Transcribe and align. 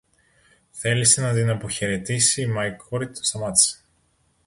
Θέλησε 0.69 1.21
να 1.21 1.33
την 1.33 1.49
αποχαιρετήσει, 1.49 2.47
μα 2.47 2.65
η 2.65 2.75
κόρη 2.75 3.05
τον 3.05 3.23
σταμάτησε. 3.23 3.79